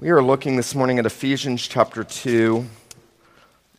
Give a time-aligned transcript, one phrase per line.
[0.00, 2.64] We are looking this morning at Ephesians chapter 2,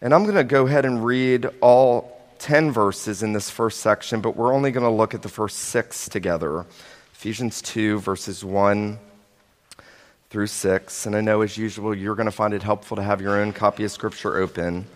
[0.01, 4.19] and I'm going to go ahead and read all 10 verses in this first section,
[4.19, 6.65] but we're only going to look at the first six together.
[7.13, 8.99] Ephesians 2, verses 1
[10.29, 11.05] through 6.
[11.05, 13.53] And I know, as usual, you're going to find it helpful to have your own
[13.53, 14.87] copy of Scripture open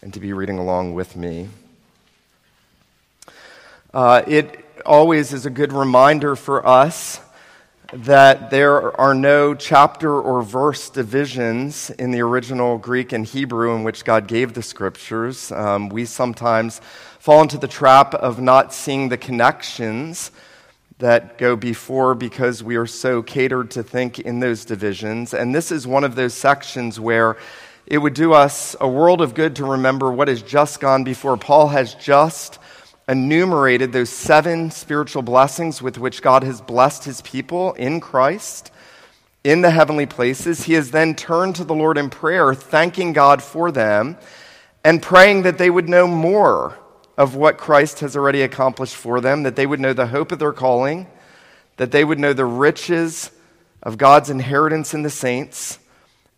[0.00, 1.50] and to be reading along with me.
[3.92, 7.20] Uh, it always is a good reminder for us
[7.92, 13.82] that there are no chapter or verse divisions in the original Greek and Hebrew in
[13.82, 15.50] which God gave the scriptures.
[15.52, 16.82] Um, we sometimes
[17.18, 20.30] fall into the trap of not seeing the connections
[20.98, 25.32] that go before because we are so catered to think in those divisions.
[25.32, 27.38] And this is one of those sections where
[27.86, 31.38] it would do us a world of good to remember what has just gone before.
[31.38, 32.58] Paul has just
[33.08, 38.70] enumerated those seven spiritual blessings with which God has blessed his people in Christ
[39.42, 40.64] in the heavenly places.
[40.64, 44.18] He has then turned to the Lord in prayer, thanking God for them
[44.84, 46.78] and praying that they would know more
[47.16, 50.38] of what Christ has already accomplished for them, that they would know the hope of
[50.38, 51.08] their calling,
[51.76, 53.30] that they would know the riches
[53.82, 55.78] of God's inheritance in the saints,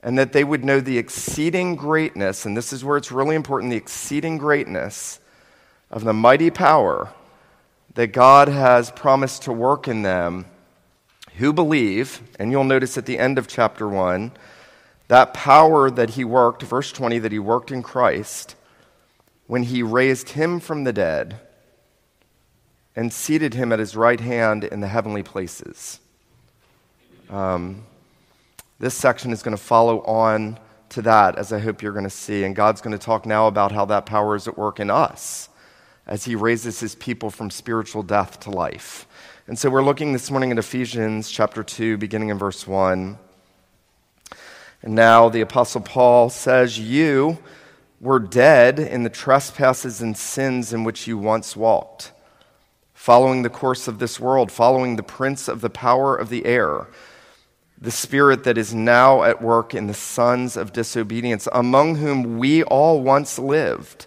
[0.02, 3.70] and that they would know the exceeding greatness, and this is where it's really important
[3.70, 5.20] the exceeding greatness
[5.90, 7.12] of the mighty power
[7.94, 10.46] that God has promised to work in them
[11.36, 14.32] who believe, and you'll notice at the end of chapter 1,
[15.08, 18.54] that power that he worked, verse 20, that he worked in Christ
[19.46, 21.40] when he raised him from the dead
[22.94, 25.98] and seated him at his right hand in the heavenly places.
[27.28, 27.84] Um,
[28.78, 30.58] this section is going to follow on
[30.90, 32.44] to that, as I hope you're going to see.
[32.44, 35.49] And God's going to talk now about how that power is at work in us
[36.10, 39.06] as he raises his people from spiritual death to life.
[39.46, 43.16] And so we're looking this morning at Ephesians chapter 2, beginning in verse 1.
[44.82, 47.38] And now the Apostle Paul says, You
[48.00, 52.10] were dead in the trespasses and sins in which you once walked,
[52.92, 56.88] following the course of this world, following the prince of the power of the air,
[57.80, 62.64] the spirit that is now at work in the sons of disobedience, among whom we
[62.64, 64.06] all once lived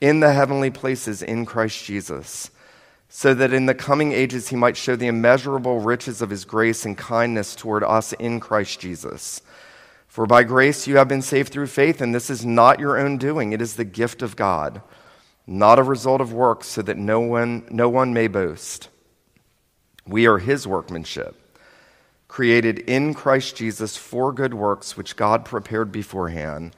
[0.00, 2.50] in the heavenly places in Christ Jesus,
[3.08, 6.84] so that in the coming ages he might show the immeasurable riches of his grace
[6.84, 9.42] and kindness toward us in Christ Jesus.
[10.06, 13.18] For by grace you have been saved through faith, and this is not your own
[13.18, 14.82] doing, it is the gift of God,
[15.46, 18.88] not a result of works, so that no one, no one may boast.
[20.06, 21.36] We are his workmanship,
[22.28, 26.74] created in Christ Jesus for good works, which God prepared beforehand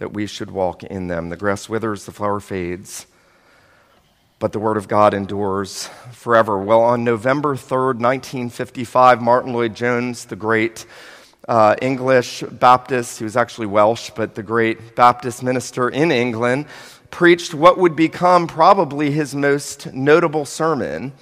[0.00, 1.28] that we should walk in them.
[1.28, 3.06] The grass withers, the flower fades,
[4.38, 6.58] but the word of God endures forever.
[6.58, 10.86] Well, on November 3rd, 1955, Martyn Lloyd-Jones, the great
[11.46, 16.64] uh, English Baptist, he was actually Welsh, but the great Baptist minister in England,
[17.10, 21.12] preached what would become probably his most notable sermon.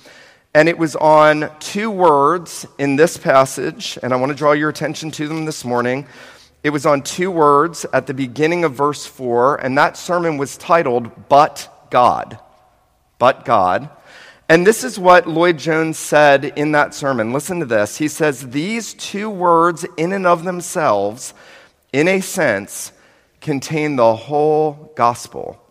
[0.55, 4.69] And it was on two words in this passage, and I want to draw your
[4.69, 6.07] attention to them this morning
[6.63, 10.57] it was on two words at the beginning of verse 4, and that sermon was
[10.57, 12.39] titled, But God.
[13.19, 13.91] But God.
[14.49, 17.33] And this is what Lloyd-Jones said in that sermon.
[17.33, 17.99] Listen to this.
[17.99, 21.35] He says, These two words, in and of themselves,
[21.93, 22.93] in a sense,
[23.41, 25.63] contain the whole gospel.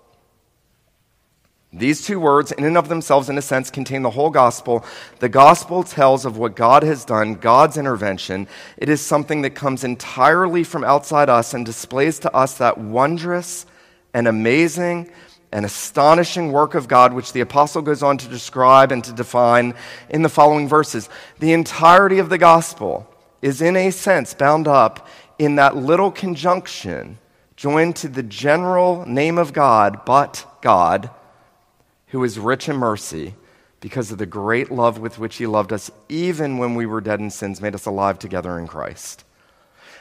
[1.73, 4.85] These two words, in and of themselves, in a sense, contain the whole gospel.
[5.19, 8.47] The gospel tells of what God has done, God's intervention.
[8.77, 13.65] It is something that comes entirely from outside us and displays to us that wondrous
[14.13, 15.12] and amazing
[15.51, 19.74] and astonishing work of God, which the apostle goes on to describe and to define
[20.09, 21.09] in the following verses.
[21.39, 25.06] The entirety of the gospel is, in a sense, bound up
[25.38, 27.18] in that little conjunction
[27.57, 31.09] joined to the general name of God, but God
[32.07, 33.36] who is rich in mercy
[33.80, 37.19] because of the great love with which he loved us, even when we were dead
[37.19, 39.24] in sins, made us alive together in Christ.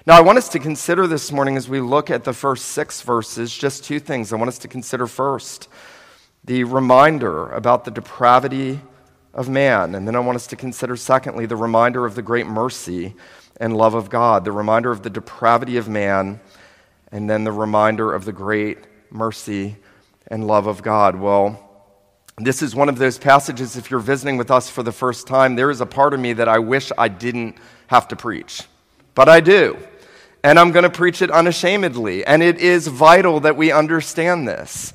[0.07, 3.03] Now, I want us to consider this morning as we look at the first six
[3.03, 4.33] verses just two things.
[4.33, 5.69] I want us to consider first
[6.45, 8.81] the reminder about the depravity
[9.35, 12.47] of man, and then I want us to consider, secondly, the reminder of the great
[12.47, 13.17] mercy
[13.61, 16.41] and love of God, the reminder of the depravity of man,
[17.11, 18.79] and then the reminder of the great
[19.11, 19.77] mercy
[20.29, 21.17] and love of God.
[21.17, 21.66] Well,
[22.39, 25.57] this is one of those passages, if you're visiting with us for the first time,
[25.57, 27.57] there is a part of me that I wish I didn't
[27.87, 28.63] have to preach.
[29.15, 29.79] But I do.
[30.45, 32.27] And I'm going to preach it unashamedly.
[32.27, 34.93] And it is vital that we understand this.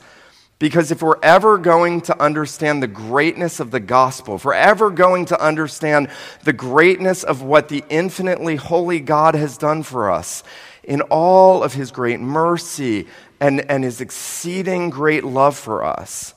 [0.59, 4.91] Because if we're ever going to understand the greatness of the gospel, if we're ever
[4.91, 6.09] going to understand
[6.43, 10.43] the greatness of what the infinitely holy God has done for us
[10.83, 13.07] in all of his great mercy
[13.39, 16.35] and, and his exceeding great love for us,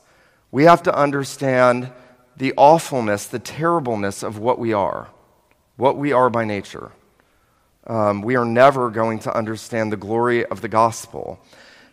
[0.55, 1.91] we have to understand
[2.37, 5.09] the awfulness, the terribleness of what we are,
[5.75, 6.93] what we are by nature.
[7.89, 11.41] Um, we are never going to understand the glory of the gospel.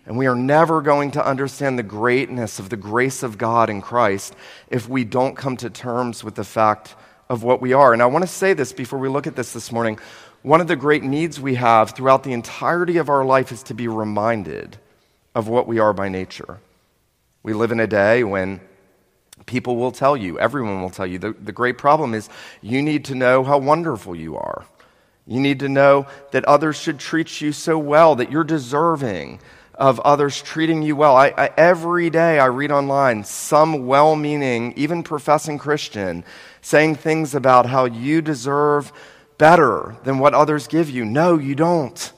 [0.06, 3.82] And we are never going to understand the greatness of the grace of God in
[3.82, 4.36] Christ
[4.70, 6.94] if we don't come to terms with the fact
[7.30, 7.94] of what we are.
[7.94, 9.98] And I want to say this before we look at this this morning.
[10.44, 13.74] One of the great needs we have throughout the entirety of our life is to
[13.74, 14.78] be reminded
[15.34, 16.60] of what we are by nature.
[17.44, 18.62] We live in a day when
[19.46, 22.30] people will tell you, everyone will tell you, the, the great problem is
[22.62, 24.66] you need to know how wonderful you are.
[25.26, 29.40] You need to know that others should treat you so well, that you're deserving
[29.76, 31.16] of others treating you well.
[31.16, 36.24] I, I, every day I read online some well meaning, even professing Christian
[36.62, 38.94] saying things about how you deserve
[39.38, 41.04] better than what others give you.
[41.04, 42.14] No, you don't.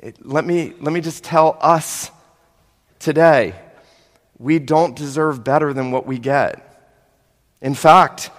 [0.00, 2.10] It, let, me, let me just tell us
[2.98, 3.54] today
[4.38, 6.64] we don't deserve better than what we get.
[7.60, 8.30] In fact,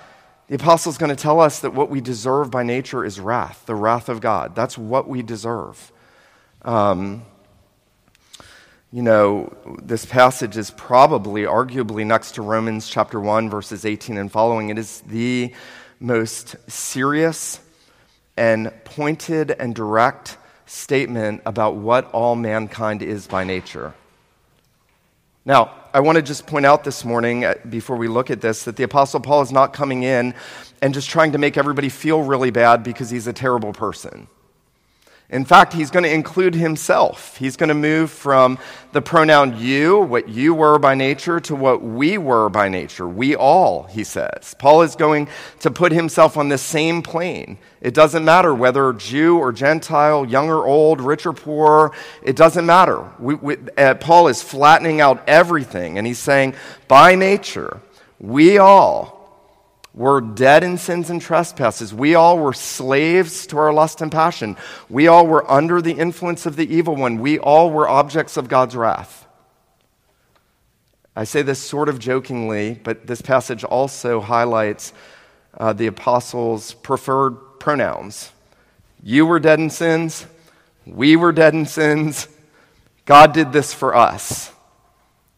[0.48, 3.64] the apostle is going to tell us that what we deserve by nature is wrath,
[3.66, 4.56] the wrath of God.
[4.56, 5.92] That's what we deserve.
[6.64, 7.24] Um,
[8.92, 9.54] you know,
[9.84, 14.70] this passage is probably, arguably, next to Romans chapter 1, verses 18 and following.
[14.70, 15.54] It is the
[16.00, 17.60] most serious
[18.36, 23.94] and pointed and direct statement about what all mankind is by nature.
[25.46, 28.66] Now, I want to just point out this morning, uh, before we look at this,
[28.66, 30.36] that the Apostle Paul is not coming in
[30.82, 34.28] and just trying to make everybody feel really bad because he's a terrible person.
[35.32, 37.38] In fact, he's going to include himself.
[37.38, 38.58] He's going to move from
[38.94, 43.08] the pronoun you, what you were by nature, to what we were by nature.
[43.08, 44.56] We all, he says.
[44.58, 45.28] Paul is going
[45.60, 47.60] to put himself on the same plane.
[47.80, 51.94] It doesn't matter whether Jew or Gentile, young or old, rich or poor,
[52.24, 53.08] it doesn't matter.
[53.20, 56.56] We, we, uh, Paul is flattening out everything, and he's saying,
[56.88, 57.82] by nature,
[58.20, 59.19] we all
[59.94, 61.94] were dead in sins and trespasses.
[61.94, 64.56] We all were slaves to our lust and passion.
[64.90, 67.20] We all were under the influence of the evil one.
[67.20, 69.26] We all were objects of God's wrath.
[71.16, 74.94] I say this sort of jokingly, but this passage also highlights
[75.58, 78.32] uh, the apostles' preferred pronouns.
[79.04, 80.26] You were dead in sins.
[80.86, 82.28] We were dead in sins.
[83.06, 84.52] God did this for us.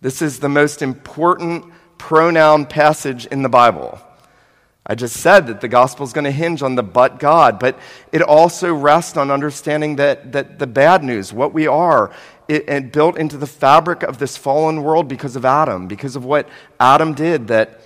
[0.01, 1.65] This is the most important
[1.98, 4.00] pronoun passage in the Bible.
[4.86, 7.78] I just said that the gospel is going to hinge on the but God, but
[8.12, 12.12] it also rests on understanding that, that the bad news, what we are,
[12.48, 16.25] it, it built into the fabric of this fallen world because of Adam, because of
[16.25, 16.50] what
[16.80, 17.80] Adam did that,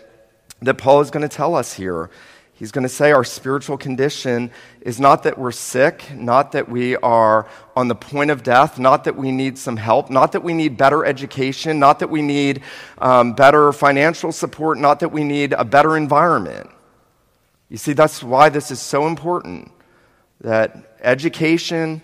[0.62, 2.10] that Paul is going to tell us here.
[2.54, 6.96] He's going to say our spiritual condition is not that we're sick, not that we
[6.96, 10.54] are on the point of death, not that we need some help, not that we
[10.54, 12.64] need better education, not that we need
[13.00, 16.70] um, better financial support, not that we need a better environment.
[17.70, 19.72] You see, that's why this is so important
[20.42, 22.02] that education,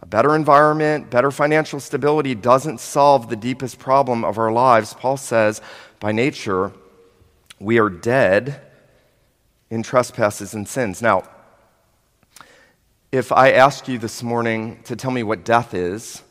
[0.00, 4.94] a better environment, better financial stability doesn't solve the deepest problem of our lives.
[4.94, 5.60] Paul says,
[6.00, 6.72] by nature,
[7.58, 8.60] we are dead
[9.70, 11.02] in trespasses and sins.
[11.02, 11.22] Now,
[13.10, 16.22] if I ask you this morning to tell me what death is,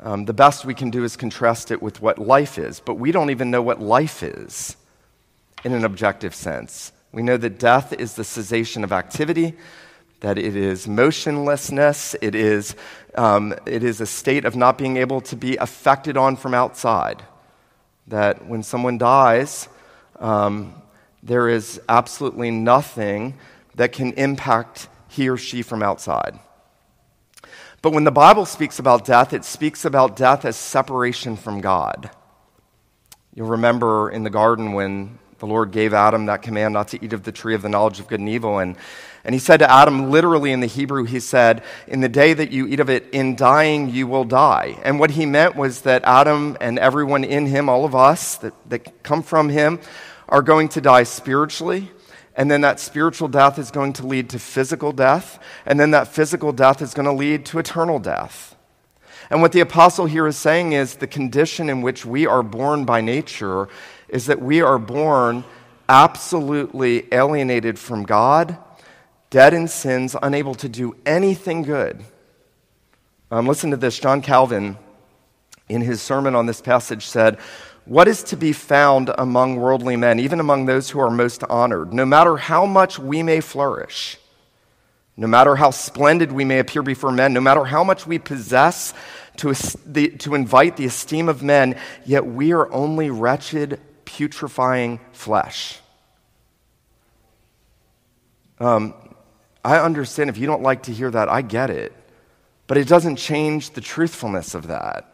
[0.00, 3.12] um, the best we can do is contrast it with what life is, but we
[3.12, 4.76] don't even know what life is
[5.64, 6.92] in an objective sense.
[7.12, 9.54] We know that death is the cessation of activity,
[10.20, 12.74] that it is motionlessness, it is,
[13.14, 17.22] um, it is a state of not being able to be affected on from outside.
[18.08, 19.68] That when someone dies,
[20.18, 20.74] um,
[21.22, 23.38] there is absolutely nothing
[23.76, 26.38] that can impact he or she from outside.
[27.80, 32.10] But when the Bible speaks about death, it speaks about death as separation from God.
[33.34, 37.12] You'll remember in the garden when the Lord gave Adam that command not to eat
[37.12, 38.58] of the tree of the knowledge of good and evil.
[38.58, 38.76] And,
[39.24, 42.50] and he said to Adam, literally in the Hebrew, he said, In the day that
[42.50, 44.78] you eat of it, in dying you will die.
[44.82, 48.54] And what he meant was that Adam and everyone in him, all of us that,
[48.68, 49.80] that come from him,
[50.28, 51.90] are going to die spiritually
[52.34, 55.42] And then that spiritual death is going to lead to physical death.
[55.66, 58.54] And then that physical death is going to lead to eternal death.
[59.28, 62.84] And what the apostle here is saying is the condition in which we are born
[62.84, 63.68] by nature
[64.08, 65.44] is that we are born
[65.88, 68.58] absolutely alienated from God,
[69.30, 72.04] dead in sins, unable to do anything good.
[73.30, 73.98] Um, listen to this.
[73.98, 74.78] John Calvin,
[75.68, 77.38] in his sermon on this passage, said,
[77.84, 81.92] What is to be found among worldly men, even among those who are most honored,
[81.92, 84.18] no matter how much we may flourish?
[85.16, 88.94] No matter how splendid we may appear before men, no matter how much we possess
[89.38, 95.78] to, to invite the esteem of men, yet we are only wretched, putrefying flesh.
[98.58, 98.94] Um,
[99.62, 101.92] I understand if you don't like to hear that, I get it.
[102.66, 105.12] But it doesn't change the truthfulness of that.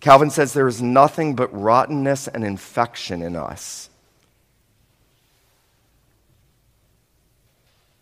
[0.00, 3.90] Calvin says there is nothing but rottenness and infection in us.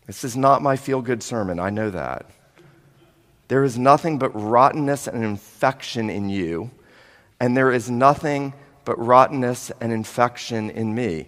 [0.07, 2.29] This is not my feel good sermon, I know that.
[3.49, 6.71] There is nothing but rottenness and infection in you,
[7.39, 8.53] and there is nothing
[8.85, 11.27] but rottenness and infection in me.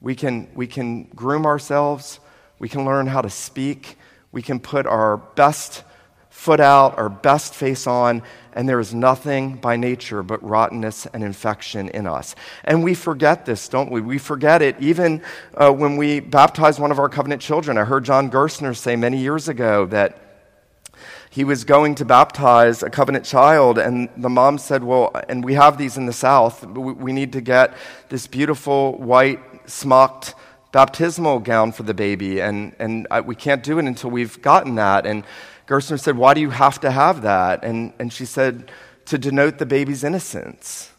[0.00, 2.20] We can, we can groom ourselves,
[2.58, 3.96] we can learn how to speak,
[4.32, 5.84] we can put our best
[6.30, 11.24] foot out, our best face on, and there is nothing by nature but rottenness and
[11.24, 12.36] infection in us.
[12.62, 14.00] And we forget this, don't we?
[14.00, 15.22] We forget it even
[15.56, 17.76] uh, when we baptize one of our covenant children.
[17.76, 20.27] I heard John Gerstner say many years ago that
[21.38, 25.54] he was going to baptize a covenant child, and the mom said, Well, and we
[25.54, 27.76] have these in the South, we need to get
[28.08, 29.38] this beautiful white
[29.70, 30.34] smocked
[30.72, 34.74] baptismal gown for the baby, and, and I, we can't do it until we've gotten
[34.74, 35.06] that.
[35.06, 35.22] And
[35.68, 37.62] Gerstner said, Why do you have to have that?
[37.62, 38.72] And, and she said,
[39.04, 40.90] To denote the baby's innocence.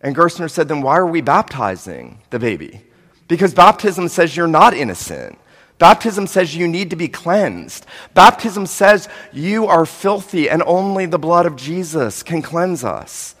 [0.00, 2.86] And Gerstner said, Then why are we baptizing the baby?
[3.28, 5.38] Because baptism says you're not innocent.
[5.82, 7.86] Baptism says you need to be cleansed.
[8.14, 13.34] Baptism says you are filthy and only the blood of Jesus can cleanse us.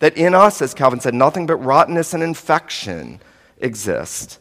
[0.00, 3.20] That in us, as Calvin said, nothing but rottenness and infection
[3.58, 4.40] exist.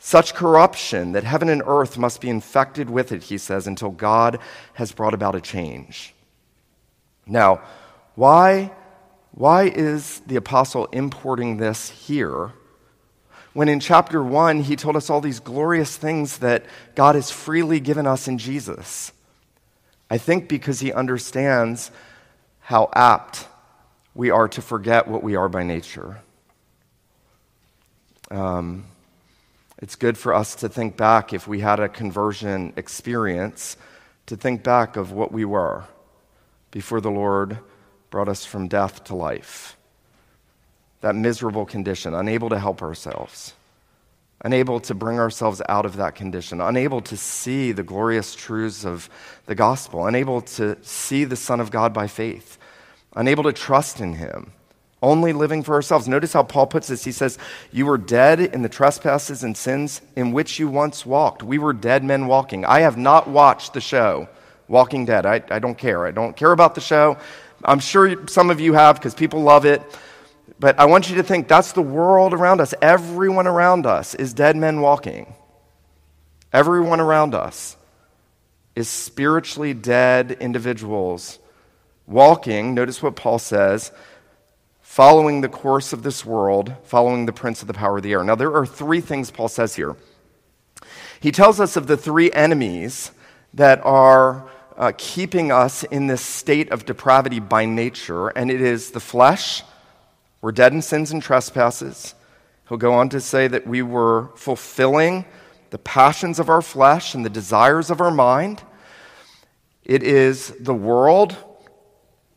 [0.00, 4.40] Such corruption that heaven and earth must be infected with it, he says, until God
[4.72, 6.12] has brought about a change.
[7.24, 7.62] Now,
[8.16, 8.72] why,
[9.30, 12.52] why is the apostle importing this here
[13.54, 17.80] when in chapter 1 he told us all these glorious things that God has freely
[17.80, 19.12] given us in Jesus?
[20.10, 21.90] I think because he understands
[22.60, 23.46] how apt
[24.14, 26.20] we are to forget what we are by nature.
[28.30, 28.84] Um,
[29.78, 33.76] it's good for us to think back if we had a conversion experience,
[34.26, 35.84] to think back of what we were
[36.70, 37.58] before the Lord
[38.10, 39.76] brought us from death to life.
[41.04, 43.52] That miserable condition, unable to help ourselves,
[44.40, 49.10] unable to bring ourselves out of that condition, unable to see the glorious truths of
[49.44, 52.56] the gospel, unable to see the Son of God by faith,
[53.14, 54.52] unable to trust in Him
[55.02, 56.08] only living for ourselves.
[56.08, 57.04] Notice how Paul puts this.
[57.04, 57.36] He says,
[57.70, 61.42] You were dead in the trespasses and sins in which you once walked.
[61.42, 62.64] We were dead men walking.
[62.64, 64.26] I have not watched the show,
[64.68, 65.26] Walking Dead.
[65.26, 66.06] I, I don't care.
[66.06, 67.18] I don't care about the show.
[67.62, 69.82] I'm sure some of you have because people love it.
[70.58, 72.74] But I want you to think that's the world around us.
[72.80, 75.34] Everyone around us is dead men walking.
[76.52, 77.76] Everyone around us
[78.76, 81.38] is spiritually dead individuals
[82.06, 82.74] walking.
[82.74, 83.92] Notice what Paul says
[84.80, 88.22] following the course of this world, following the prince of the power of the air.
[88.22, 89.96] Now, there are three things Paul says here.
[91.18, 93.10] He tells us of the three enemies
[93.54, 98.90] that are uh, keeping us in this state of depravity by nature, and it is
[98.90, 99.62] the flesh.
[100.44, 102.14] We're dead in sins and trespasses.
[102.68, 105.24] He'll go on to say that we were fulfilling
[105.70, 108.62] the passions of our flesh and the desires of our mind.
[109.84, 111.34] It is the world,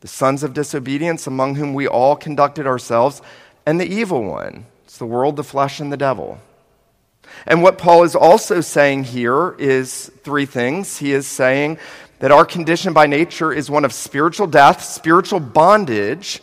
[0.00, 3.20] the sons of disobedience, among whom we all conducted ourselves,
[3.66, 4.64] and the evil one.
[4.84, 6.40] It's the world, the flesh, and the devil.
[7.46, 10.96] And what Paul is also saying here is three things.
[10.96, 11.76] He is saying
[12.20, 16.40] that our condition by nature is one of spiritual death, spiritual bondage,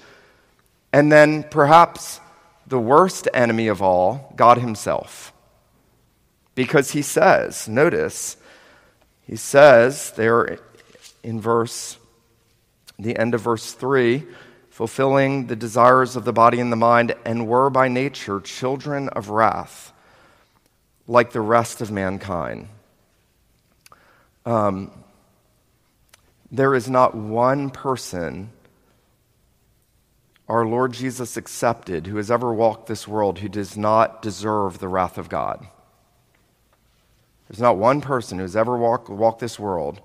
[0.96, 2.22] and then perhaps
[2.66, 5.34] the worst enemy of all, God Himself.
[6.56, 8.38] Because He says, notice,
[9.28, 10.58] He says there
[11.22, 11.98] in verse
[12.98, 14.24] the end of verse 3
[14.70, 19.30] fulfilling the desires of the body and the mind, and were by nature children of
[19.30, 19.92] wrath,
[21.08, 22.70] like the rest of mankind.
[24.46, 24.92] Um,
[26.52, 28.52] there is not one person
[30.48, 34.88] our Lord Jesus accepted who has ever walked this world who does not deserve the
[34.88, 35.68] wrath of God.
[37.48, 40.02] There's not one person who's ever walked, walked this world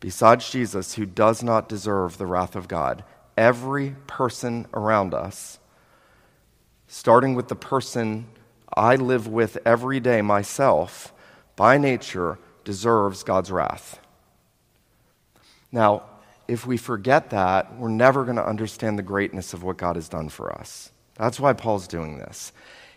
[0.00, 3.04] besides Jesus who does not deserve the wrath of God.
[3.36, 5.58] Every person around us,
[6.86, 8.26] starting with the person
[8.76, 11.12] I live with every day myself,
[11.56, 14.00] by nature, deserves God's wrath.
[15.70, 16.04] Now,
[16.46, 20.08] if we forget that, we're never going to understand the greatness of what God has
[20.08, 20.90] done for us.
[21.16, 22.52] That's why Paul's doing this.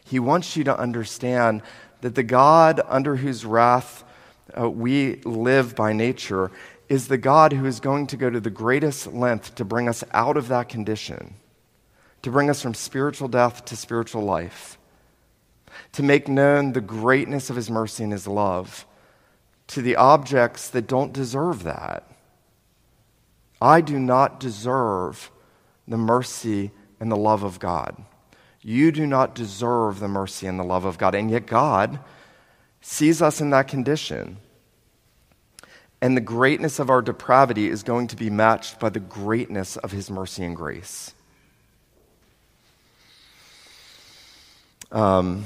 [0.06, 1.62] He wants you to understand
[2.02, 4.04] that the God under whose wrath
[4.58, 6.52] uh, we live by nature
[6.90, 10.04] is the God who is going to go to the greatest length to bring us
[10.14, 11.36] out of that condition,
[12.22, 14.78] to bring us from spiritual death to spiritual life,
[15.92, 18.86] to make known the greatness of his mercy and his love
[19.68, 22.10] to the objects that don't deserve that.
[23.62, 25.32] I do not deserve
[25.88, 28.04] the mercy and the love of God.
[28.62, 31.16] You do not deserve the mercy and the love of God.
[31.16, 32.00] And yet, God
[32.82, 34.38] sees us in that condition.
[36.02, 39.92] And the greatness of our depravity is going to be matched by the greatness of
[39.92, 41.14] His mercy and grace.
[44.92, 45.44] Um,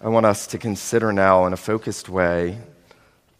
[0.00, 2.58] I want us to consider now in a focused way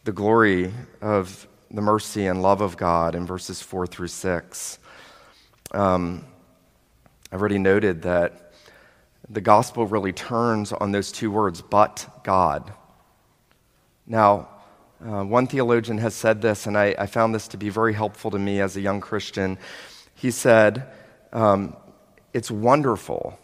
[0.04, 4.78] the glory of the mercy and love of God in verses 4 through 6.
[5.72, 6.24] Um,
[7.30, 8.52] I've already noted that
[9.28, 12.72] the gospel really turns on those two words, but God.
[14.06, 14.48] Now,
[15.04, 18.30] uh, one theologian has said this, and I, I, found this to be very helpful
[18.30, 19.58] to me as a young Christian.
[20.14, 20.90] He said,
[21.32, 21.76] um,
[22.32, 23.38] It's wonderful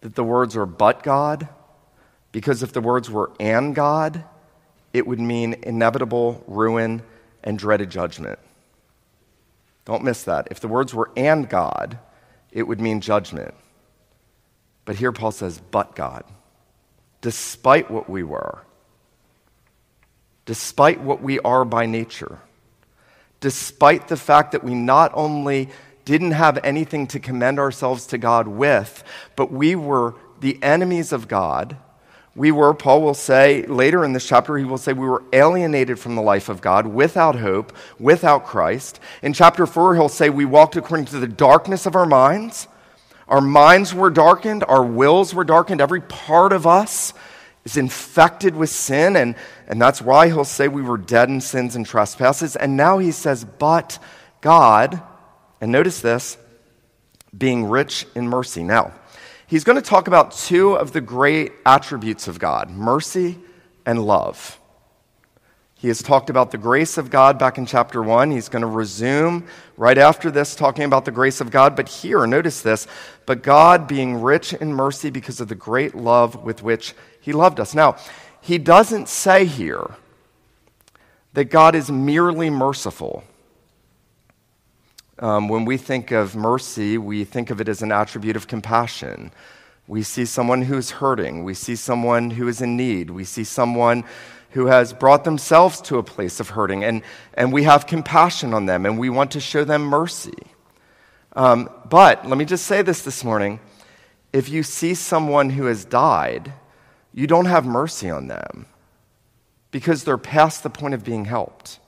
[0.00, 1.48] that the words are but God,
[2.32, 4.24] because if the words were and God,
[4.98, 7.02] it would mean inevitable ruin
[7.42, 8.38] and dreaded judgment.
[9.84, 10.48] Don't miss that.
[10.50, 11.98] If the words were and God,
[12.50, 13.54] it would mean judgment.
[14.84, 16.24] But here Paul says, but God.
[17.20, 18.58] Despite what we were,
[20.44, 22.40] despite what we are by nature,
[23.40, 25.68] despite the fact that we not only
[26.04, 29.04] didn't have anything to commend ourselves to God with,
[29.36, 31.76] but we were the enemies of God
[32.38, 35.98] we were, Paul will say later in this chapter, he will say we were alienated
[35.98, 39.00] from the life of God, without hope, without Christ.
[39.22, 42.68] In chapter 4, he'll say we walked according to the darkness of our minds.
[43.26, 47.12] Our minds were darkened, our wills were darkened, every part of us
[47.64, 49.34] is infected with sin, and,
[49.66, 52.54] and that's why he'll say we were dead in sins and trespasses.
[52.54, 53.98] And now he says, but
[54.40, 55.02] God,
[55.60, 56.38] and notice this,
[57.36, 58.62] being rich in mercy.
[58.62, 58.92] Now,
[59.48, 63.38] he's going to talk about two of the great attributes of God mercy
[63.84, 64.60] and love.
[65.74, 68.32] He has talked about the grace of God back in chapter 1.
[68.32, 71.76] He's going to resume right after this talking about the grace of God.
[71.76, 72.86] But here, notice this
[73.26, 77.60] but God being rich in mercy because of the great love with which he loved
[77.60, 77.74] us.
[77.74, 77.96] Now,
[78.40, 79.94] he doesn't say here
[81.34, 83.22] that God is merely merciful.
[85.20, 89.32] Um, when we think of mercy, we think of it as an attribute of compassion.
[89.88, 91.44] We see someone who's hurting.
[91.44, 93.10] We see someone who is in need.
[93.10, 94.04] We see someone
[94.50, 97.02] who has brought themselves to a place of hurting, and,
[97.34, 100.38] and we have compassion on them, and we want to show them mercy.
[101.34, 103.60] Um, but let me just say this this morning
[104.32, 106.52] if you see someone who has died,
[107.14, 108.66] you don't have mercy on them
[109.70, 111.78] because they're past the point of being helped.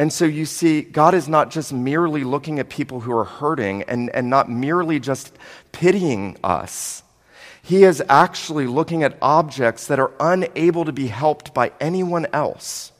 [0.00, 3.82] And so you see, God is not just merely looking at people who are hurting
[3.82, 5.36] and, and not merely just
[5.72, 7.02] pitying us.
[7.62, 12.92] He is actually looking at objects that are unable to be helped by anyone else.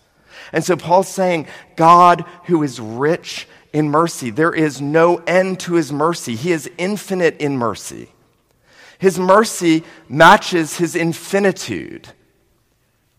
[0.53, 5.77] And so Paul's saying, God who is rich in mercy, there is no end to
[5.77, 6.37] his mercy.
[6.37, 8.11] He is infinite in mercy.
[8.99, 12.11] His mercy matches his infinitude.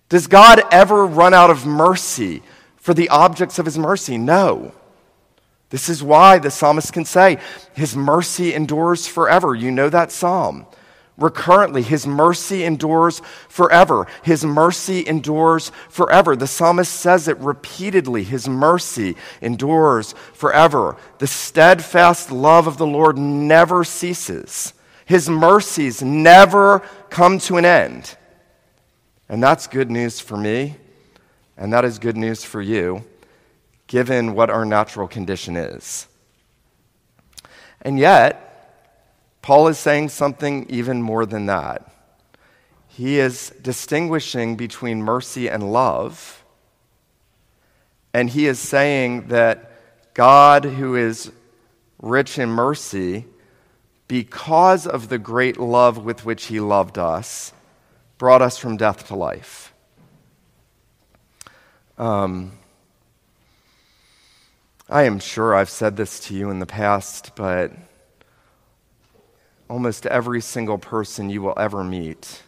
[0.08, 2.44] Does God ever run out of mercy
[2.82, 4.18] for the objects of his mercy?
[4.18, 4.74] No.
[5.72, 7.38] This is why the psalmist can say,
[7.74, 9.56] His mercy endures forever.
[9.56, 10.66] You know that psalm.
[11.18, 14.06] Recurrently, His mercy endures forever.
[14.22, 16.36] His mercy endures forever.
[16.36, 20.98] The psalmist says it repeatedly His mercy endures forever.
[21.20, 24.74] The steadfast love of the Lord never ceases,
[25.06, 28.18] His mercies never come to an end.
[29.30, 30.76] And that's good news for me
[31.62, 33.04] and that is good news for you,
[33.86, 36.08] given what our natural condition is.
[37.84, 38.90] And yet,
[39.44, 41.88] Paul is saying something even more than that.
[42.88, 46.44] He is distinguishing between mercy and love.
[48.12, 49.72] And he is saying that
[50.16, 51.32] God, who is
[52.02, 53.26] rich in mercy,
[54.08, 57.54] because of the great love with which he loved us,
[58.18, 59.71] brought us from death to life.
[62.02, 62.54] Um,
[64.90, 67.72] I am sure I've said this to you in the past, but
[69.70, 72.42] almost every single person you will ever meet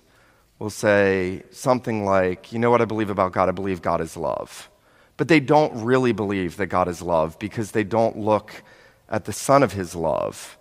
[0.58, 3.48] will say something like, You know what I believe about God?
[3.48, 4.72] I believe God is love.
[5.18, 8.64] But they don't really believe that God is love because they don't look
[9.08, 10.58] at the Son of His love,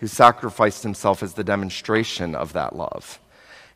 [0.00, 3.18] who sacrificed Himself as the demonstration of that love.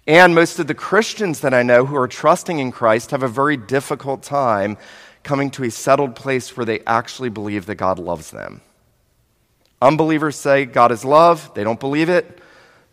[0.06, 3.28] And most of the Christians that I know who are trusting in Christ have a
[3.28, 4.78] very difficult time
[5.22, 8.62] coming to a settled place where they actually believe that God loves them.
[9.82, 12.38] Unbelievers say God is love, they don't believe it.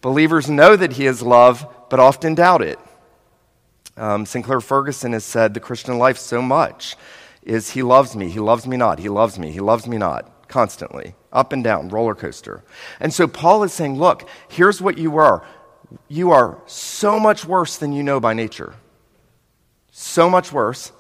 [0.02, 2.80] Believers know that He is love, but often doubt it.
[3.98, 6.96] Um, Sinclair Ferguson has said the Christian life so much
[7.44, 10.48] is He loves me, He loves me not, He loves me, He loves me not,
[10.48, 12.64] constantly, up and down, roller coaster.
[13.00, 15.44] And so Paul is saying, look, here's what you are.
[16.08, 18.76] You are so much worse than you know by nature.
[19.92, 20.92] So much worse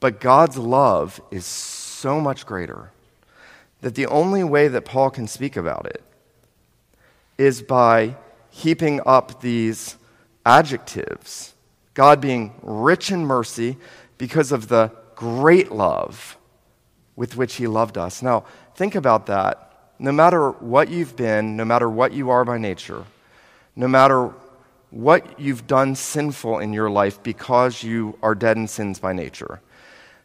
[0.00, 2.90] but God's love is so much greater
[3.82, 6.02] that the only way that Paul can speak about it
[7.36, 8.16] is by
[8.50, 9.96] heaping up these
[10.44, 11.54] adjectives
[11.92, 13.76] God being rich in mercy
[14.16, 16.38] because of the great love
[17.14, 18.22] with which he loved us.
[18.22, 19.90] Now, think about that.
[19.98, 23.04] No matter what you've been, no matter what you are by nature,
[23.76, 24.32] no matter
[24.90, 29.60] what you've done sinful in your life because you are dead in sins by nature,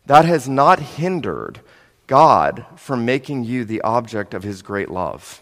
[0.05, 1.60] that has not hindered
[2.08, 5.41] God from making you the object of his great love.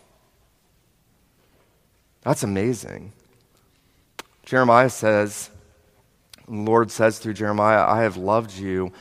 [2.21, 3.11] That's amazing.
[4.45, 5.49] Jeremiah says,
[6.47, 8.91] the Lord says through Jeremiah, I have loved you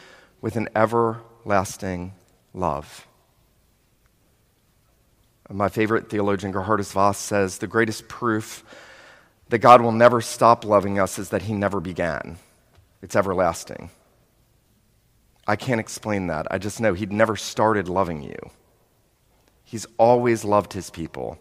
[0.40, 2.14] with an everlasting
[2.54, 3.06] love.
[5.50, 8.64] My favorite theologian, Geerhardus Vos, says the greatest proof
[9.52, 12.38] that God will never stop loving us is that he never began.
[13.02, 13.90] It's everlasting.
[15.46, 16.46] I can't explain that.
[16.50, 18.38] I just know He'd never started loving you.
[19.62, 21.38] He's always loved His people.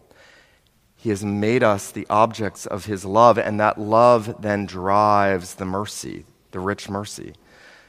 [0.94, 5.64] He has made us the objects of His love, and that love then drives the
[5.64, 7.32] mercy, the rich mercy.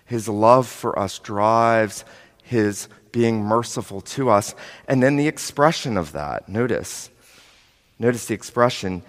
[0.05, 2.05] His love for us drives
[2.43, 4.55] His being merciful to us.
[4.87, 7.09] And then the expression of that, notice,
[7.99, 9.03] notice the expression.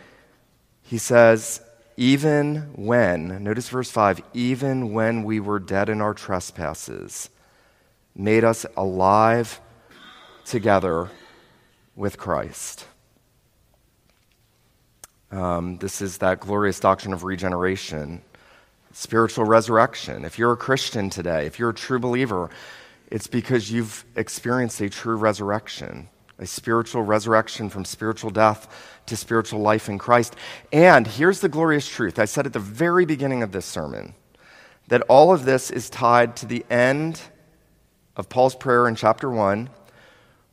[0.85, 1.61] He says,
[1.97, 7.31] even when, notice verse 5, even when we were dead in our trespasses,
[8.14, 9.61] made us alive
[10.44, 11.11] together
[11.97, 12.87] with Christ.
[15.33, 18.23] Um, this is that glorious doctrine of regeneration,
[18.92, 20.25] spiritual resurrection.
[20.25, 22.51] If you're a Christian today, if you're a true believer,
[23.11, 28.68] it's because you've experienced a true resurrection, a spiritual resurrection from spiritual death
[29.07, 30.35] to spiritual life in Christ.
[30.73, 34.14] And here's the glorious truth I said at the very beginning of this sermon
[34.88, 37.20] that all of this is tied to the end
[38.16, 39.70] of Paul's prayer in chapter 1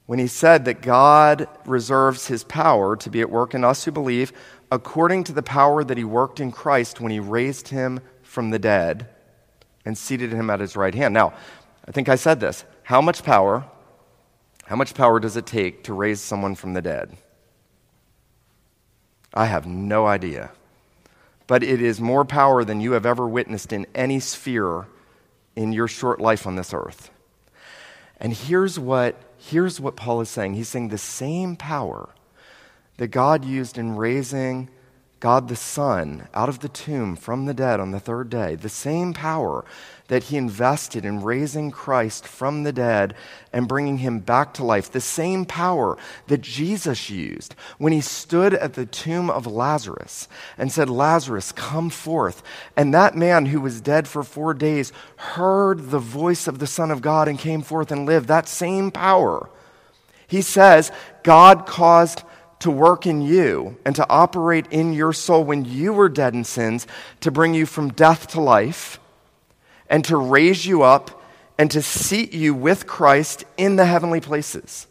[0.06, 3.92] when he said that God reserves his power to be at work in us who
[3.92, 4.34] believe
[4.72, 8.60] according to the power that he worked in Christ when he raised him from the
[8.60, 9.08] dead
[9.86, 11.14] and seated him at his right hand.
[11.14, 11.34] Now,
[11.88, 12.64] I think I said this.
[12.84, 13.66] How much power?
[14.72, 17.18] How much power does it take to raise someone from the dead?
[19.34, 20.52] I have no idea.
[21.46, 24.88] But it is more power than you have ever witnessed in any sphere
[25.58, 27.12] in your short life on this earth.
[28.18, 30.54] And here's what, here's what Paul is saying.
[30.54, 32.08] He's saying the same power
[32.96, 34.70] that God used in raising
[35.20, 38.70] God the Son out of the tomb from the dead on the third day, the
[38.70, 39.66] same power
[40.12, 43.16] that he invested in raising Christ from the dead
[43.54, 45.98] and bringing him back to life, the same power
[46.28, 51.90] that Jesus used when he stood at the tomb of Lazarus and said, Lazarus, come
[51.90, 52.44] forth.
[52.76, 56.92] And that man who was dead for four days heard the voice of the Son
[56.92, 58.28] of God and came forth and lived.
[58.28, 59.50] That same power.
[60.28, 60.92] He says,
[61.24, 62.24] God caused
[62.60, 66.44] to work in you and to operate in your soul when you were dead in
[66.44, 66.86] sins
[67.22, 69.00] to bring you from death to life
[69.92, 71.22] and to raise you up
[71.60, 74.88] and to seat you with Christ in the heavenly places.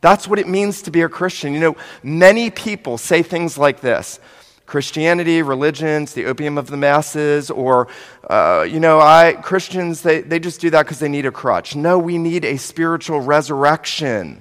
[0.00, 1.52] That's what it means to be a Christian.
[1.52, 4.18] You know, many people say things like this
[4.64, 7.88] Christianity, religion's the opium of the masses, or,
[8.30, 11.74] uh, you know, I, Christians, they, they just do that because they need a crutch.
[11.74, 14.40] No, we need a spiritual resurrection.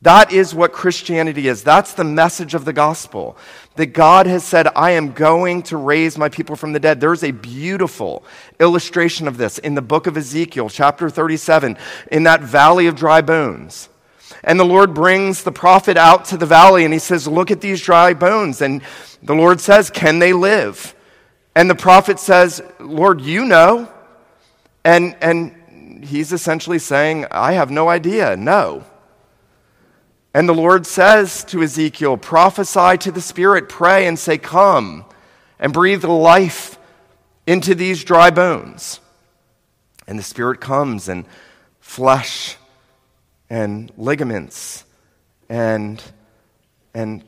[0.00, 1.62] That is what Christianity is.
[1.62, 3.36] That's the message of the gospel.
[3.76, 7.00] That God has said, I am going to raise my people from the dead.
[7.00, 8.22] There's a beautiful
[8.60, 11.78] illustration of this in the book of Ezekiel, chapter 37,
[12.10, 13.88] in that valley of dry bones.
[14.44, 17.60] And the Lord brings the prophet out to the valley and he says, Look at
[17.60, 18.60] these dry bones.
[18.60, 18.82] And
[19.22, 20.94] the Lord says, Can they live?
[21.54, 23.90] And the prophet says, Lord, you know.
[24.84, 28.36] And, and he's essentially saying, I have no idea.
[28.36, 28.84] No.
[30.34, 35.04] And the Lord says to Ezekiel, Prophesy to the Spirit, pray and say, Come,
[35.58, 36.78] and breathe life
[37.46, 39.00] into these dry bones.
[40.06, 41.26] And the Spirit comes, and
[41.80, 42.56] flesh
[43.50, 44.84] and ligaments
[45.50, 46.02] and,
[46.94, 47.22] and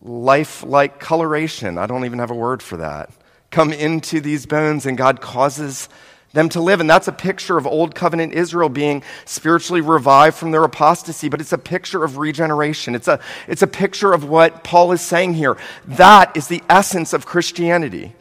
[0.00, 1.78] life-like coloration.
[1.78, 3.10] I don't even have a word for that.
[3.52, 5.88] Come into these bones, and God causes
[6.32, 6.80] them to live.
[6.80, 11.40] And that's a picture of Old Covenant Israel being spiritually revived from their apostasy, but
[11.40, 12.94] it's a picture of regeneration.
[12.94, 15.56] It's a, it's a picture of what Paul is saying here.
[15.86, 18.14] That is the essence of Christianity.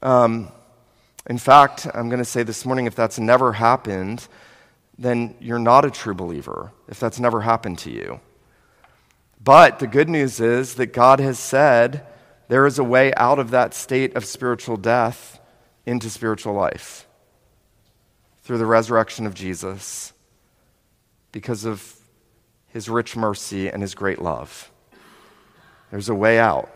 [0.00, 0.50] Um,
[1.28, 4.26] in fact, I'm going to say this morning if that's never happened,
[4.98, 8.20] then you're not a true believer, if that's never happened to you.
[9.42, 12.06] But the good news is that God has said
[12.48, 15.37] there is a way out of that state of spiritual death
[15.88, 17.06] into spiritual life
[18.42, 20.12] through the resurrection of Jesus
[21.32, 21.96] because of
[22.68, 24.70] his rich mercy and his great love.
[25.90, 26.70] There's a way out.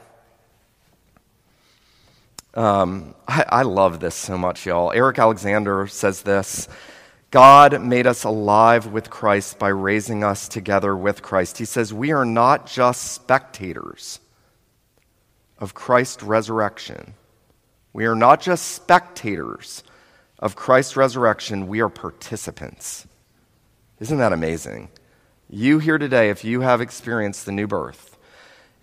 [2.54, 4.92] Um, I, I love this so much, y'all.
[4.92, 6.66] Eric Alexander says this
[7.30, 11.58] God made us alive with Christ by raising us together with Christ.
[11.58, 14.20] He says, We are not just spectators
[15.58, 17.12] of Christ's resurrection.
[17.92, 19.84] We are not just spectators
[20.38, 23.06] of Christ's resurrection, we are participants.
[24.00, 24.88] Isn't that amazing?
[25.48, 28.16] You here today, if you have experienced the new birth,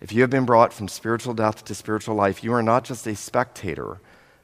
[0.00, 3.06] if you have been brought from spiritual death to spiritual life, you are not just
[3.06, 4.00] a spectator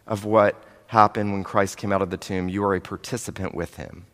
[0.07, 3.77] of what happened when Christ came out of the tomb, you are a participant with
[3.77, 4.07] him.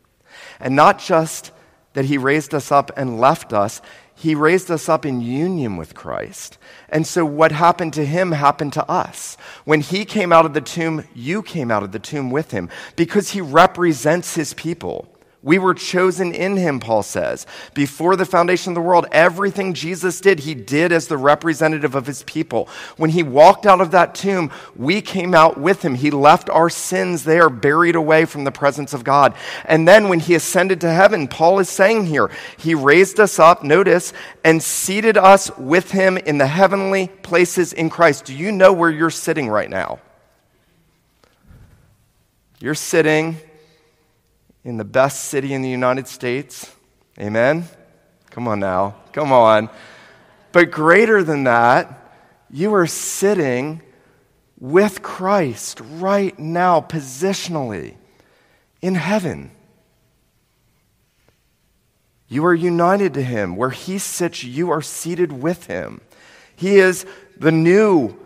[0.60, 1.50] And not just
[1.94, 3.82] that he raised us up and left us,
[4.14, 6.58] he raised us up in union with Christ.
[6.88, 9.36] And so what happened to him happened to us.
[9.64, 12.68] When he came out of the tomb, you came out of the tomb with him
[12.96, 15.11] because he represents his people.
[15.44, 17.46] We were chosen in him, Paul says.
[17.74, 22.06] Before the foundation of the world, everything Jesus did, he did as the representative of
[22.06, 22.68] his people.
[22.96, 25.96] When he walked out of that tomb, we came out with him.
[25.96, 29.34] He left our sins there, buried away from the presence of God.
[29.64, 33.64] And then when he ascended to heaven, Paul is saying here, he raised us up,
[33.64, 34.12] notice,
[34.44, 38.26] and seated us with him in the heavenly places in Christ.
[38.26, 39.98] Do you know where you're sitting right now?
[42.60, 43.38] You're sitting
[44.64, 46.70] in the best city in the United States.
[47.18, 47.64] Amen?
[48.30, 48.96] Come on now.
[49.12, 49.68] Come on.
[50.52, 52.14] But greater than that,
[52.50, 53.82] you are sitting
[54.58, 57.96] with Christ right now, positionally,
[58.80, 59.50] in heaven.
[62.28, 63.56] You are united to Him.
[63.56, 66.00] Where He sits, you are seated with Him.
[66.54, 67.04] He is
[67.38, 68.16] the new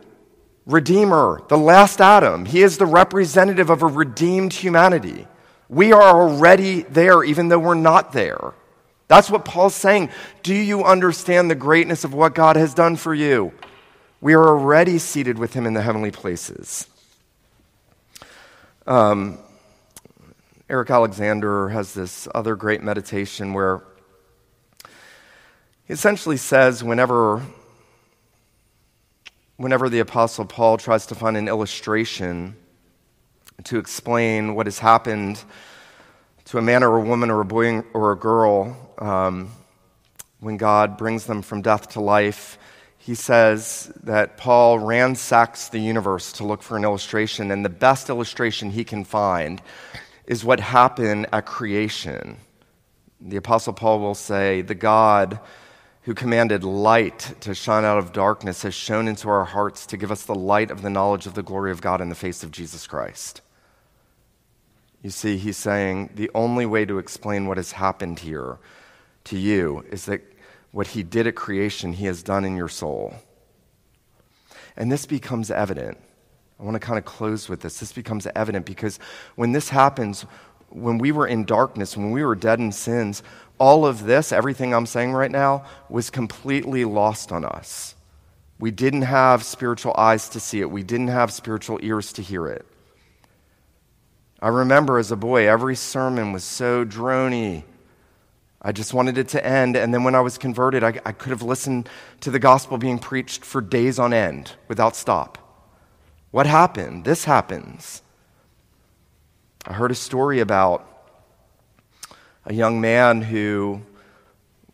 [0.67, 2.45] Redeemer, the last Adam.
[2.45, 5.27] He is the representative of a redeemed humanity.
[5.69, 8.55] We are already there, even though we're not there.
[9.09, 10.11] That's what Paul's saying.
[10.43, 13.53] Do you understand the greatness of what God has done for you?
[14.21, 16.89] We are already seated with him in the heavenly places.
[18.87, 19.39] Um,
[20.69, 23.83] Eric Alexander has this other great meditation where
[25.87, 27.43] he essentially says whenever,
[29.57, 32.57] whenever the Apostle Paul tries to find an illustration
[33.65, 35.43] to explain what has happened
[36.47, 39.51] to a man or a woman or a boy or a girl um,
[40.41, 42.59] when God brings them from death to life.
[42.99, 48.11] He says that Paul ransacks the universe to look for an illustration, and the best
[48.11, 49.63] illustration he can find
[50.27, 52.37] is what happened at creation.
[53.21, 55.41] The Apostle Paul will say, The God
[56.03, 60.13] who commanded light to shine out of darkness has shone into our hearts to give
[60.13, 62.53] us the light of the knowledge of the glory of God in the face of
[62.53, 63.41] Jesus Christ.
[65.07, 68.59] You see, he's saying the only way to explain what has happened here
[69.23, 70.21] to you is that
[70.73, 73.15] what he did at creation, he has done in your soul.
[74.77, 75.97] And this becomes evident.
[76.59, 77.79] I want to kind of close with this.
[77.79, 78.99] This becomes evident because
[79.37, 80.23] when this happens,
[80.71, 83.23] when we were in darkness, when we were dead in sins,
[83.59, 87.95] all of this, everything I'm saying right now, was completely lost on us.
[88.59, 92.49] We didn't have spiritual eyes to see it, we didn't have spiritual ears to hear
[92.49, 92.67] it.
[94.41, 97.65] I remember as a boy, every sermon was so drony.
[98.61, 99.77] I just wanted it to end.
[99.77, 101.89] And then when I was converted, I, I could have listened
[102.21, 105.39] to the gospel being preached for days on end without stop.
[106.33, 107.05] What happened?
[107.05, 108.03] This happens.
[109.67, 110.87] I heard a story about
[112.45, 113.83] a young man who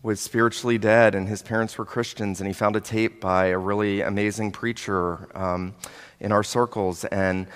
[0.03, 3.59] was spiritually dead, and his parents were Christians, and he found a tape by a
[3.59, 5.75] really amazing preacher um,
[6.19, 7.05] in our circles.
[7.05, 7.47] And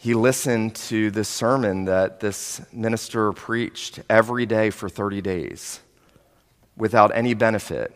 [0.00, 5.80] he listened to this sermon that this minister preached every day for 30 days
[6.76, 7.92] without any benefit.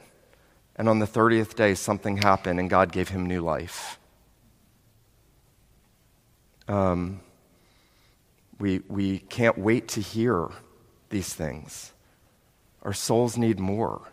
[0.75, 4.01] And on the 30th day, something happened, and God gave him new life.
[6.67, 7.21] Um,
[8.59, 10.49] we, we can't wait to hear
[11.11, 11.93] these things.
[12.83, 14.12] Our souls need more.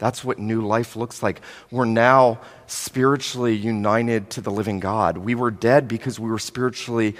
[0.00, 1.42] That's what new life looks like.
[1.70, 5.18] We're now spiritually united to the living God.
[5.18, 7.16] We were dead because we were spiritually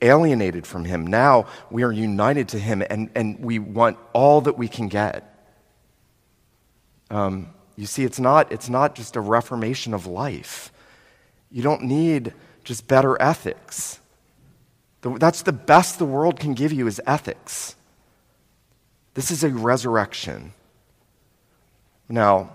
[0.00, 1.06] alienated from Him.
[1.06, 5.28] Now we are united to Him and, and we want all that we can get.
[7.10, 10.72] Um, you see, it's not, it's not just a reformation of life.
[11.50, 12.32] You don't need
[12.64, 14.00] just better ethics.
[15.02, 17.76] That's the best the world can give you is ethics.
[19.12, 20.54] This is a resurrection.
[22.12, 22.50] Now,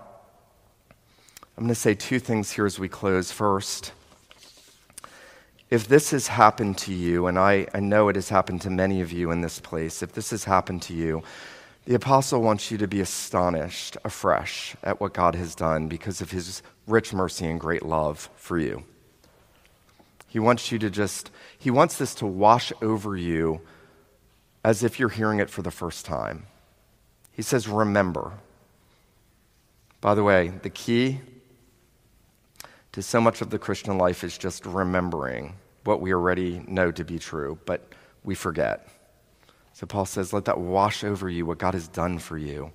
[1.56, 3.32] I'm going to say two things here as we close.
[3.32, 3.90] First,
[5.68, 9.00] if this has happened to you, and I, I know it has happened to many
[9.00, 11.24] of you in this place, if this has happened to you,
[11.86, 16.30] the apostle wants you to be astonished afresh at what God has done because of
[16.30, 18.84] his rich mercy and great love for you.
[20.28, 23.60] He wants you to just, he wants this to wash over you
[24.62, 26.46] as if you're hearing it for the first time.
[27.32, 28.34] He says, Remember.
[30.00, 31.20] By the way, the key
[32.92, 37.04] to so much of the Christian life is just remembering what we already know to
[37.04, 37.92] be true, but
[38.24, 38.88] we forget.
[39.72, 42.72] So Paul says, Let that wash over you what God has done for you.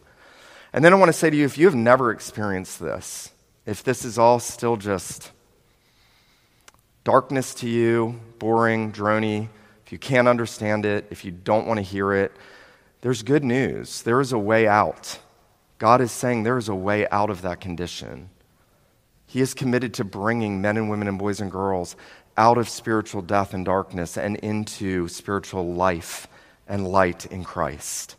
[0.73, 3.31] And then I want to say to you if you have never experienced this,
[3.65, 5.31] if this is all still just
[7.03, 9.49] darkness to you, boring, drony,
[9.85, 12.31] if you can't understand it, if you don't want to hear it,
[13.01, 14.01] there's good news.
[14.01, 15.19] There is a way out.
[15.83, 18.29] God is saying there is a way out of that condition.
[19.27, 21.97] He is committed to bringing men and women and boys and girls
[22.37, 26.25] out of spiritual death and darkness and into spiritual life
[26.69, 28.15] and light in Christ.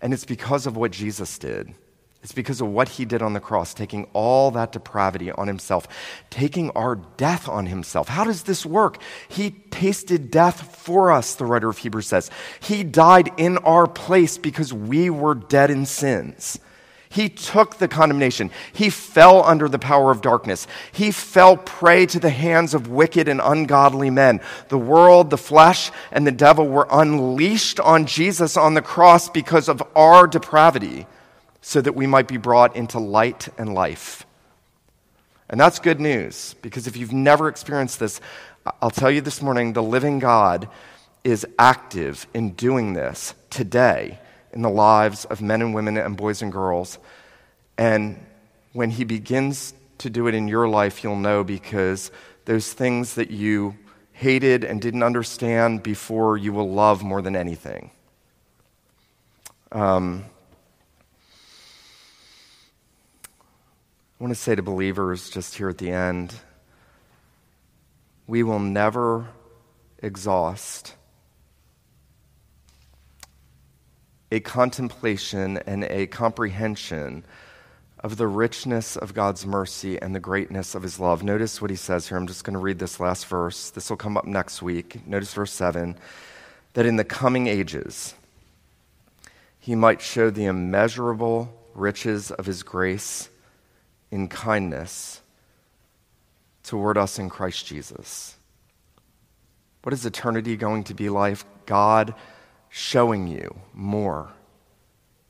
[0.00, 1.74] And it's because of what Jesus did.
[2.22, 5.86] It's because of what he did on the cross, taking all that depravity on himself,
[6.30, 8.08] taking our death on himself.
[8.08, 9.02] How does this work?
[9.28, 12.30] He tasted death for us, the writer of Hebrews says.
[12.58, 16.58] He died in our place because we were dead in sins.
[17.12, 18.52] He took the condemnation.
[18.72, 20.68] He fell under the power of darkness.
[20.92, 24.40] He fell prey to the hands of wicked and ungodly men.
[24.68, 29.68] The world, the flesh, and the devil were unleashed on Jesus on the cross because
[29.68, 31.08] of our depravity
[31.60, 34.24] so that we might be brought into light and life.
[35.48, 38.20] And that's good news because if you've never experienced this,
[38.80, 40.68] I'll tell you this morning the living God
[41.24, 44.20] is active in doing this today
[44.52, 46.98] in the lives of men and women and boys and girls.
[47.78, 48.24] And
[48.72, 52.10] when he begins to do it in your life, you'll know because
[52.44, 53.76] those things that you
[54.12, 57.90] hated and didn't understand before, you will love more than anything.
[59.72, 60.24] Um,
[63.24, 66.34] I want to say to believers just here at the end
[68.30, 69.26] we will never
[69.98, 70.94] exhaust
[74.30, 77.24] a contemplation and a comprehension
[77.98, 81.22] of the richness of God's mercy and the greatness of his love.
[81.22, 82.16] Notice what he says here.
[82.16, 83.70] I'm just going to read this last verse.
[83.70, 85.06] This will come up next week.
[85.06, 85.96] Notice verse 7
[86.72, 88.14] that in the coming ages
[89.58, 93.28] he might show the immeasurable riches of his grace
[94.10, 95.20] in kindness
[96.62, 98.36] toward us in Christ Jesus.
[99.82, 101.38] What is eternity going to be like?
[101.66, 102.14] God
[102.70, 104.32] showing you more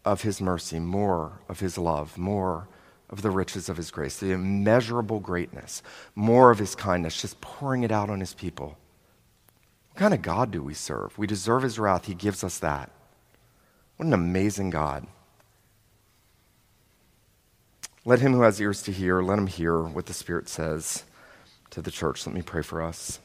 [0.04, 2.68] of his mercy, more of his love, more
[3.08, 5.82] of the riches of his grace, the immeasurable greatness,
[6.14, 8.78] more of his kindness, just pouring it out on his people.
[9.88, 11.18] What kind of God do we serve?
[11.18, 12.04] We deserve his wrath.
[12.04, 12.90] He gives us that.
[13.96, 15.06] What an amazing God.
[18.04, 21.04] Let him who has ears to hear, let him hear what the Spirit says
[21.70, 22.26] to the church.
[22.26, 23.18] Let me pray for us.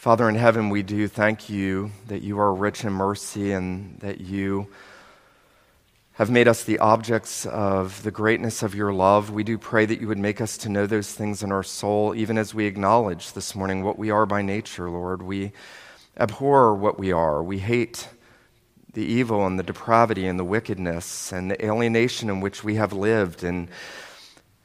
[0.00, 4.18] Father in heaven, we do thank you that you are rich in mercy and that
[4.18, 4.66] you
[6.12, 9.28] have made us the objects of the greatness of your love.
[9.28, 12.14] We do pray that you would make us to know those things in our soul,
[12.14, 15.20] even as we acknowledge this morning what we are by nature, Lord.
[15.20, 15.52] We
[16.16, 17.42] abhor what we are.
[17.42, 18.08] We hate
[18.94, 22.94] the evil and the depravity and the wickedness and the alienation in which we have
[22.94, 23.44] lived.
[23.44, 23.68] And,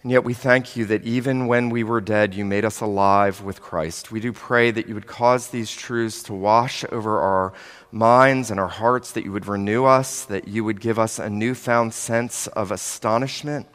[0.05, 3.41] And yet we thank you that even when we were dead, you made us alive
[3.41, 4.11] with Christ.
[4.11, 7.53] We do pray that you would cause these truths to wash over our
[7.91, 11.27] minds and our hearts, that you would renew us, that you would give us a
[11.27, 13.65] newfound sense of astonishment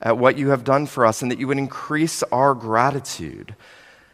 [0.00, 3.54] at what you have done for us, and that you would increase our gratitude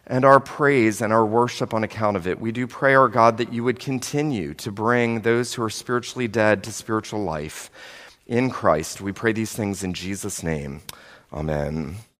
[0.05, 2.41] and our praise and our worship on account of it.
[2.41, 6.27] We do pray, our God, that you would continue to bring those who are spiritually
[6.27, 7.71] dead to spiritual life
[8.27, 9.01] in Christ.
[9.01, 10.81] We pray these things in Jesus' name.
[11.33, 11.97] Amen.